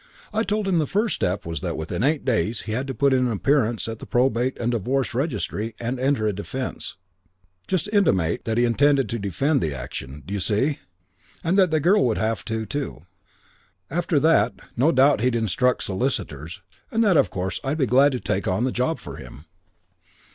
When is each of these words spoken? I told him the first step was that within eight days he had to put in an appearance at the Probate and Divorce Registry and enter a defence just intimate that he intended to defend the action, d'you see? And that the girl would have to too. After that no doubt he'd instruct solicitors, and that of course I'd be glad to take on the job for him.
I 0.33 0.41
told 0.41 0.67
him 0.67 0.79
the 0.79 0.87
first 0.87 1.13
step 1.13 1.45
was 1.45 1.59
that 1.61 1.77
within 1.77 2.01
eight 2.03 2.25
days 2.25 2.61
he 2.61 2.71
had 2.71 2.87
to 2.87 2.93
put 2.95 3.13
in 3.13 3.27
an 3.27 3.31
appearance 3.31 3.87
at 3.87 3.99
the 3.99 4.07
Probate 4.07 4.57
and 4.57 4.71
Divorce 4.71 5.13
Registry 5.13 5.75
and 5.79 5.99
enter 5.99 6.25
a 6.25 6.33
defence 6.33 6.95
just 7.67 7.87
intimate 7.93 8.43
that 8.45 8.57
he 8.57 8.65
intended 8.65 9.07
to 9.09 9.19
defend 9.19 9.61
the 9.61 9.75
action, 9.75 10.23
d'you 10.25 10.39
see? 10.39 10.79
And 11.43 11.55
that 11.59 11.69
the 11.69 11.79
girl 11.79 12.03
would 12.07 12.17
have 12.17 12.43
to 12.45 12.65
too. 12.65 13.03
After 13.91 14.19
that 14.19 14.53
no 14.75 14.91
doubt 14.91 15.21
he'd 15.21 15.35
instruct 15.35 15.83
solicitors, 15.83 16.63
and 16.89 17.03
that 17.03 17.15
of 17.15 17.29
course 17.29 17.59
I'd 17.63 17.77
be 17.77 17.85
glad 17.85 18.11
to 18.13 18.19
take 18.19 18.47
on 18.47 18.63
the 18.63 18.71
job 18.71 18.97
for 18.97 19.17
him. 19.17 19.45